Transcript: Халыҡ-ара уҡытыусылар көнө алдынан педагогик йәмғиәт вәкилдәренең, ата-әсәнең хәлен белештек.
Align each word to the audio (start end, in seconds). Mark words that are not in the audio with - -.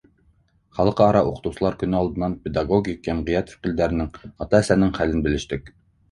Халыҡ-ара 0.75 1.19
уҡытыусылар 1.31 1.75
көнө 1.83 1.99
алдынан 1.99 2.35
педагогик 2.47 3.09
йәмғиәт 3.09 3.51
вәкилдәренең, 3.55 4.09
ата-әсәнең 4.47 4.95
хәлен 4.97 5.21
белештек. 5.29 5.71